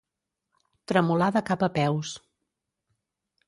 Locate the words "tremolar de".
0.91-1.45